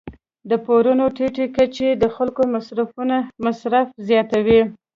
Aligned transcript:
د 0.49 0.51
پورونو 0.65 1.05
ټیټې 1.15 1.45
کچې 1.55 1.89
د 2.01 2.03
خلکو 2.15 2.41
مصرف 3.43 3.87
زیاتوي. 4.07 4.61